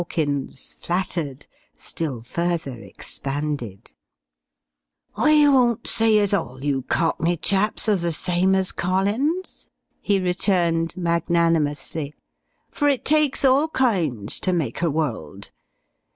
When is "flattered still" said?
0.79-2.23